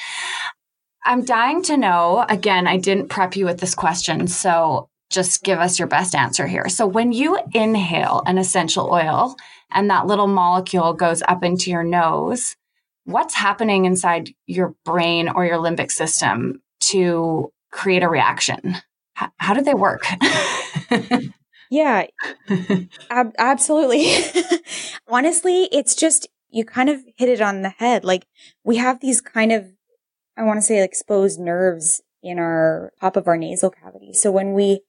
[1.05, 2.25] I'm dying to know.
[2.27, 4.27] Again, I didn't prep you with this question.
[4.27, 6.67] So just give us your best answer here.
[6.67, 9.37] So when you inhale an essential oil
[9.71, 12.56] and that little molecule goes up into your nose,
[13.06, 18.77] what's happening inside your brain or your limbic system to create a reaction?
[19.38, 20.06] How do they work?
[21.71, 22.06] yeah,
[23.10, 24.13] ab- absolutely.
[25.08, 28.03] Honestly, it's just, you kind of hit it on the head.
[28.03, 28.27] Like
[28.63, 29.65] we have these kind of,
[30.38, 34.13] I want to say exposed nerves in our top of our nasal cavity.
[34.13, 34.82] So when we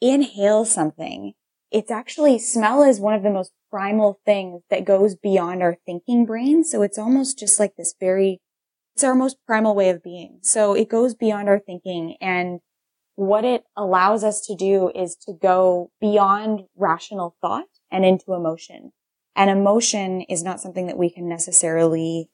[0.00, 1.34] inhale something,
[1.74, 6.24] it's actually smell is one of the most primal things that goes beyond our thinking
[6.24, 6.62] brain.
[6.62, 8.40] So it's almost just like this very,
[8.94, 10.38] it's our most primal way of being.
[10.42, 12.60] So it goes beyond our thinking and
[13.16, 18.92] what it allows us to do is to go beyond rational thought and into emotion.
[19.34, 22.30] And emotion is not something that we can necessarily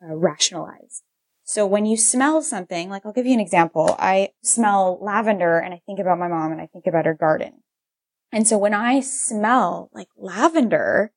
[0.00, 1.02] uh, rationalize.
[1.42, 3.96] So when you smell something, like I'll give you an example.
[3.98, 7.62] I smell lavender and I think about my mom and I think about her garden.
[8.32, 11.12] And so when I smell like lavender,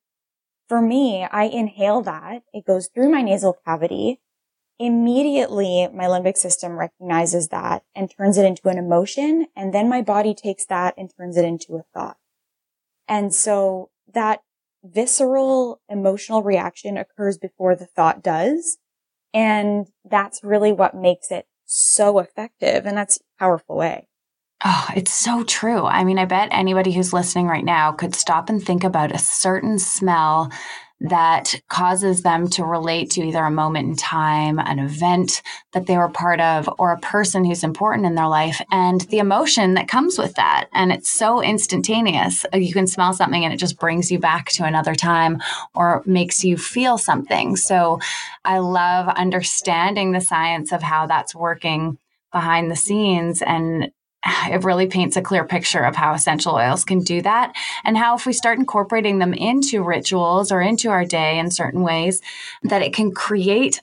[0.68, 2.44] for me, I inhale that.
[2.54, 4.20] It goes through my nasal cavity.
[4.78, 9.48] Immediately, my limbic system recognizes that and turns it into an emotion.
[9.56, 12.18] And then my body takes that and turns it into a thought.
[13.08, 14.42] And so that
[14.84, 18.78] visceral emotional reaction occurs before the thought does.
[19.34, 22.86] And that's really what makes it so effective.
[22.86, 24.06] And that's a powerful way.
[24.62, 25.86] Oh, it's so true.
[25.86, 29.18] I mean, I bet anybody who's listening right now could stop and think about a
[29.18, 30.50] certain smell
[31.02, 35.40] that causes them to relate to either a moment in time, an event
[35.72, 39.16] that they were part of, or a person who's important in their life, and the
[39.18, 40.68] emotion that comes with that.
[40.74, 42.44] And it's so instantaneous.
[42.52, 45.38] Uh, you can smell something and it just brings you back to another time
[45.74, 47.56] or makes you feel something.
[47.56, 47.98] So
[48.44, 51.96] I love understanding the science of how that's working
[52.30, 53.90] behind the scenes and
[54.50, 57.52] it really paints a clear picture of how essential oils can do that
[57.84, 61.82] and how if we start incorporating them into rituals or into our day in certain
[61.82, 62.20] ways
[62.62, 63.80] that it can create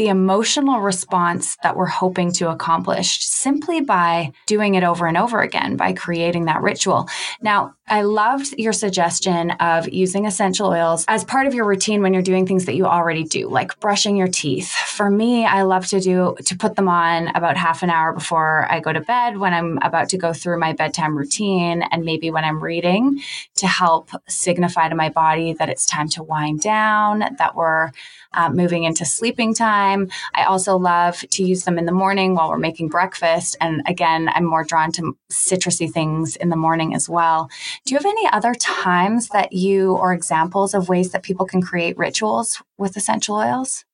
[0.00, 5.42] the emotional response that we're hoping to accomplish simply by doing it over and over
[5.42, 7.06] again, by creating that ritual.
[7.42, 12.14] Now, I loved your suggestion of using essential oils as part of your routine when
[12.14, 14.70] you're doing things that you already do, like brushing your teeth.
[14.70, 18.66] For me, I love to do to put them on about half an hour before
[18.70, 22.30] I go to bed when I'm about to go through my bedtime routine and maybe
[22.30, 23.20] when I'm reading
[23.56, 27.90] to help signify to my body that it's time to wind down, that we're
[28.32, 30.10] uh, moving into sleeping time.
[30.34, 33.56] I also love to use them in the morning while we're making breakfast.
[33.60, 37.50] And again, I'm more drawn to citrusy things in the morning as well.
[37.84, 41.62] Do you have any other times that you or examples of ways that people can
[41.62, 43.84] create rituals with essential oils?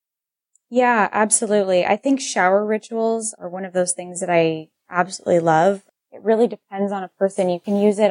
[0.69, 1.87] Yeah, absolutely.
[1.87, 5.85] I think shower rituals are one of those things that I absolutely love.
[6.13, 7.49] It really depends on a person.
[7.49, 8.11] You can use it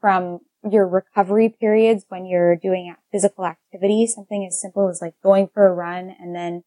[0.00, 0.40] from
[0.70, 5.66] your recovery periods when you're doing physical activity, something as simple as like going for
[5.66, 6.64] a run and then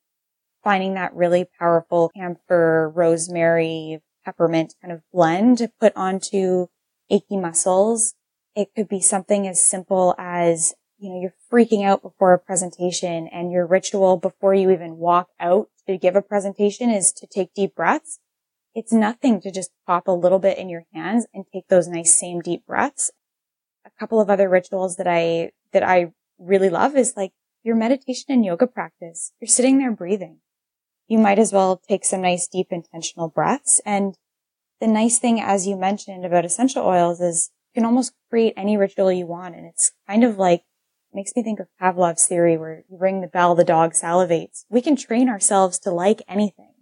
[0.64, 6.68] finding that really powerful camphor, rosemary, peppermint kind of blend to put onto
[7.10, 8.14] achy muscles.
[8.56, 13.28] It could be something as simple as, you know, you're freaking out before a presentation
[13.28, 17.54] and your ritual before you even walk out to give a presentation is to take
[17.54, 18.20] deep breaths.
[18.76, 22.20] It's nothing to just pop a little bit in your hands and take those nice
[22.20, 23.12] same deep breaths.
[23.88, 27.31] A couple of other rituals that I, that I really love is like
[27.63, 29.31] your meditation and yoga practice.
[29.39, 30.39] You're sitting there breathing.
[31.07, 33.81] You might as well take some nice deep intentional breaths.
[33.85, 34.15] And
[34.79, 38.77] the nice thing, as you mentioned about essential oils is you can almost create any
[38.77, 39.55] ritual you want.
[39.55, 40.63] And it's kind of like
[41.13, 44.65] makes me think of Pavlov's theory where you ring the bell, the dog salivates.
[44.69, 46.73] We can train ourselves to like anything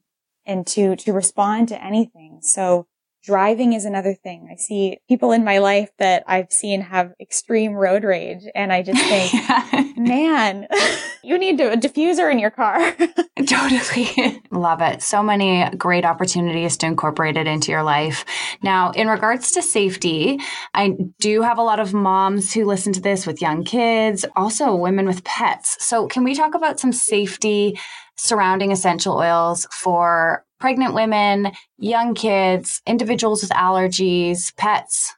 [0.46, 2.40] and to, to respond to anything.
[2.42, 2.88] So
[3.26, 4.48] driving is another thing.
[4.52, 8.84] I see people in my life that I've seen have extreme road rage and I
[8.84, 10.68] just think, man,
[11.24, 12.96] you need a diffuser in your car.
[13.48, 14.42] totally.
[14.52, 15.02] Love it.
[15.02, 18.26] So many great opportunities to incorporate it into your life.
[18.62, 20.40] Now, in regards to safety,
[20.74, 24.76] I do have a lot of moms who listen to this with young kids, also
[24.76, 25.84] women with pets.
[25.84, 27.80] So can we talk about some safety
[28.18, 35.14] surrounding essential oils for pregnant women, young kids, individuals with allergies, pets?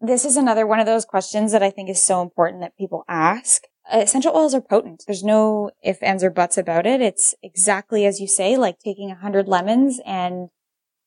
[0.00, 3.04] This is another one of those questions that I think is so important that people
[3.08, 3.62] ask.
[3.92, 5.02] Uh, essential oils are potent.
[5.06, 7.00] There's no if, ands, or buts about it.
[7.00, 10.50] It's exactly as you say, like taking a hundred lemons and,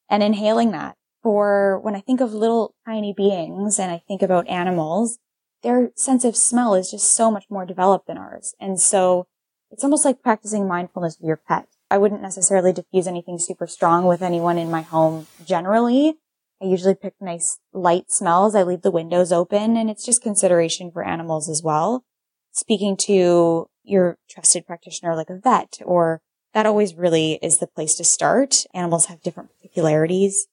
[0.10, 0.96] and inhaling that.
[1.24, 5.20] For when I think of little tiny beings and I think about animals,
[5.62, 8.56] their sense of smell is just so much more developed than ours.
[8.60, 9.28] And so
[9.70, 11.68] it's almost like practicing mindfulness with your pet.
[11.92, 16.14] I wouldn't necessarily diffuse anything super strong with anyone in my home generally.
[16.62, 18.56] I usually pick nice light smells.
[18.56, 22.06] I leave the windows open and it's just consideration for animals as well.
[22.54, 26.22] Speaking to your trusted practitioner like a vet or
[26.54, 28.64] that always really is the place to start.
[28.74, 30.48] Animals have different particularities,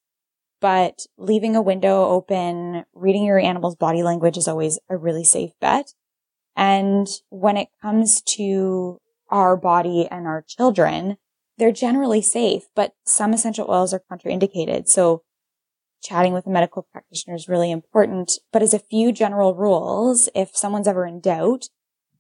[0.61, 5.53] but leaving a window open, reading your animal's body language is always a really safe
[5.61, 5.93] bet.
[6.57, 8.99] And when it comes to
[9.31, 11.17] our body and our children,
[11.59, 14.89] they're generally safe, but some essential oils are contraindicated.
[14.89, 15.23] So
[16.03, 18.33] chatting with a medical practitioner is really important.
[18.53, 21.69] But as a few general rules, if someone's ever in doubt,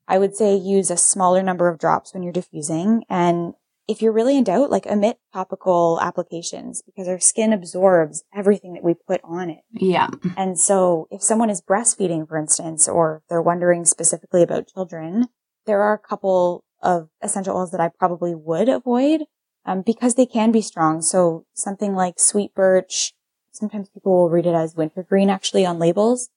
[0.06, 3.04] I would say use a smaller number of drops when you're diffusing.
[3.08, 3.54] And
[3.86, 8.84] if you're really in doubt, like omit topical applications because our skin absorbs everything that
[8.84, 9.62] we put on it.
[9.70, 10.08] Yeah.
[10.36, 15.28] And so if someone is breastfeeding, for instance, or they're wondering specifically about children,
[15.66, 19.22] there are a couple of essential oils that I probably would avoid
[19.64, 21.02] um, because they can be strong.
[21.02, 23.12] So something like sweet birch,
[23.52, 26.30] sometimes people will read it as wintergreen actually on labels,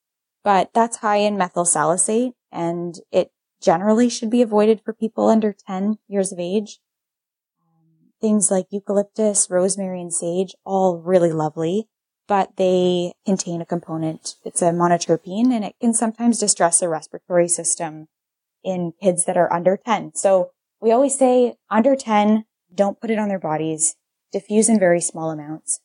[0.43, 3.31] but that's high in methyl salicylate and it
[3.61, 6.79] generally should be avoided for people under 10 years of age.
[8.19, 11.87] Things like eucalyptus, rosemary, and sage, all really lovely,
[12.27, 14.35] but they contain a component.
[14.45, 18.09] It's a monoterpene and it can sometimes distress the respiratory system
[18.63, 20.13] in kids that are under 10.
[20.15, 20.51] So
[20.81, 23.95] we always say under 10, don't put it on their bodies,
[24.31, 25.79] diffuse in very small amounts,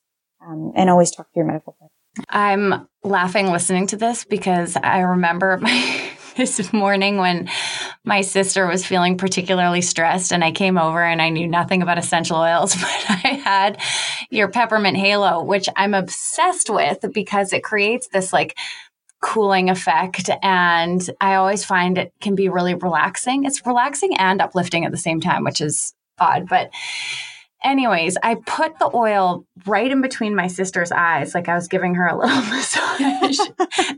[0.46, 1.92] um, and always talk to your medical professional.
[2.28, 7.48] I'm laughing listening to this because I remember my, this morning when
[8.04, 11.98] my sister was feeling particularly stressed and I came over and I knew nothing about
[11.98, 13.80] essential oils, but I had
[14.30, 18.56] your peppermint halo, which I'm obsessed with because it creates this like
[19.20, 20.30] cooling effect.
[20.42, 23.44] And I always find it can be really relaxing.
[23.44, 26.48] It's relaxing and uplifting at the same time, which is odd.
[26.48, 26.70] But
[27.64, 31.94] anyways, I put the oil right in between my sister's eyes, like I was giving
[31.94, 33.38] her a little massage.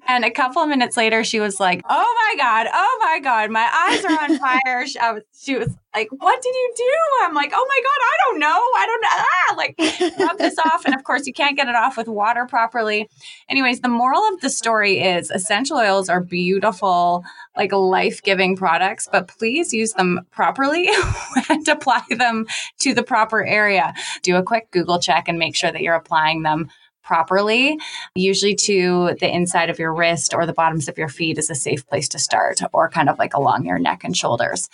[0.08, 3.50] and a couple of minutes later, she was like, "Oh my god, oh my god,
[3.50, 6.92] my eyes are on fire." she, was, she was like, "What did you do?"
[7.24, 10.58] I'm like, "Oh my god, I don't know, I don't know." Ah, like rub this
[10.58, 13.08] off, and of course, you can't get it off with water properly.
[13.48, 17.24] Anyways, the moral of the story is essential oils are beautiful,
[17.56, 20.88] like life giving products, but please use them properly
[21.48, 22.46] and apply them
[22.80, 23.94] to the proper area.
[24.22, 26.70] Do a quick Google check and make sure that you're applying them
[27.08, 27.78] properly.
[28.14, 31.54] Usually to the inside of your wrist or the bottoms of your feet is a
[31.54, 34.68] safe place to start, or kind of like along your neck and shoulders.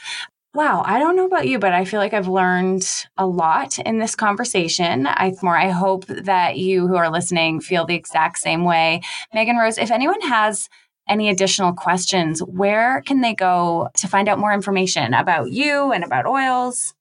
[0.54, 2.88] Wow, I don't know about you, but I feel like I've learned
[3.18, 5.08] a lot in this conversation.
[5.08, 9.02] I more I hope that you who are listening feel the exact same way.
[9.34, 10.68] Megan Rose, if anyone has
[11.08, 16.04] any additional questions, where can they go to find out more information about you and
[16.04, 16.94] about oils?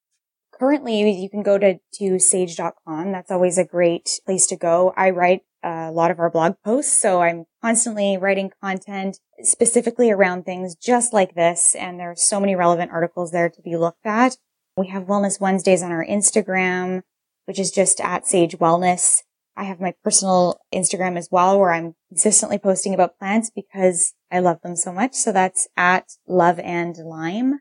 [0.59, 3.11] Currently, you can go to, to saje.com.
[3.11, 4.93] That's always a great place to go.
[4.97, 10.43] I write a lot of our blog posts, so I'm constantly writing content specifically around
[10.43, 11.75] things just like this.
[11.75, 14.37] And there are so many relevant articles there to be looked at.
[14.75, 17.03] We have Wellness Wednesdays on our Instagram,
[17.45, 19.21] which is just at Saje Wellness.
[19.55, 24.39] I have my personal Instagram as well, where I'm consistently posting about plants because I
[24.39, 25.13] love them so much.
[25.13, 27.59] So that's at Love and Lime.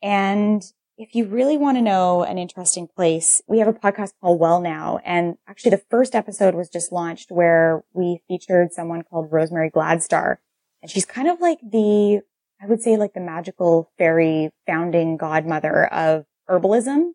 [0.00, 0.62] And
[0.98, 4.60] if you really want to know an interesting place, we have a podcast called Well
[4.60, 4.98] Now.
[5.04, 10.38] And actually the first episode was just launched where we featured someone called Rosemary Gladstar.
[10.82, 12.22] And she's kind of like the,
[12.60, 17.12] I would say like the magical fairy founding godmother of herbalism.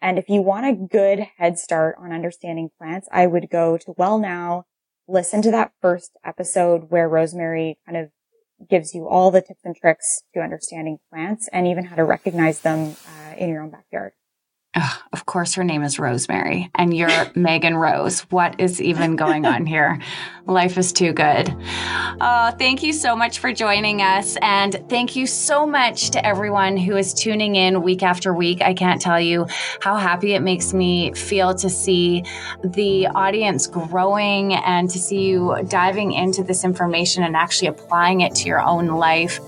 [0.00, 3.94] And if you want a good head start on understanding plants, I would go to
[3.96, 4.66] Well Now,
[5.08, 8.10] listen to that first episode where Rosemary kind of
[8.70, 12.60] gives you all the tips and tricks to understanding plants and even how to recognize
[12.60, 14.12] them uh, in your own backyard.
[15.12, 18.22] Of course, her name is Rosemary, and you're Megan Rose.
[18.30, 20.00] What is even going on here?
[20.46, 21.54] Life is too good.
[22.20, 24.36] Oh, thank you so much for joining us.
[24.42, 28.62] And thank you so much to everyone who is tuning in week after week.
[28.62, 29.46] I can't tell you
[29.80, 32.24] how happy it makes me feel to see
[32.64, 38.34] the audience growing and to see you diving into this information and actually applying it
[38.36, 39.38] to your own life.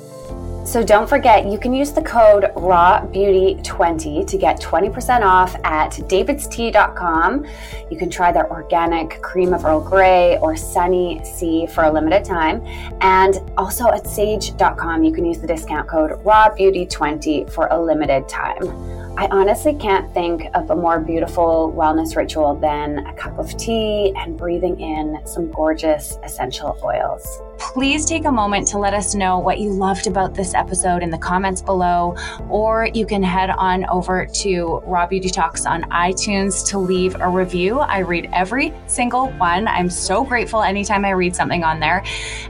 [0.67, 7.47] So don't forget, you can use the code RAWBEAUTY20 to get 20% off at davidstea.com.
[7.89, 12.25] You can try their organic cream of Earl Grey or Sunny Sea for a limited
[12.25, 12.67] time.
[13.01, 18.67] And also at saje.com, you can use the discount code RAWBEAUTY20 for a limited time.
[19.17, 24.13] I honestly can't think of a more beautiful wellness ritual than a cup of tea
[24.17, 27.41] and breathing in some gorgeous essential oils.
[27.59, 31.11] Please take a moment to let us know what you loved about this episode in
[31.11, 32.15] the comments below,
[32.49, 37.29] or you can head on over to Raw Beauty Talks on iTunes to leave a
[37.29, 37.79] review.
[37.79, 39.69] I read every single one.
[39.69, 42.05] I'm so grateful anytime I read something on there.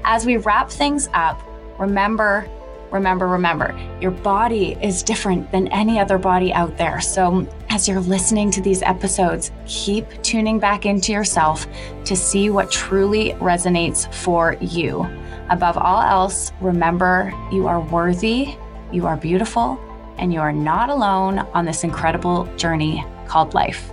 [0.05, 1.41] As we wrap things up,
[1.79, 2.49] remember
[2.91, 7.01] remember, remember, your body is different than any other body out there.
[7.01, 7.47] So,
[7.77, 11.67] as you're listening to these episodes, keep tuning back into yourself
[12.07, 15.07] to see what truly resonates for you.
[15.51, 18.57] Above all else, remember you are worthy,
[18.93, 19.79] you are beautiful,
[20.17, 23.93] and you are not alone on this incredible journey called life.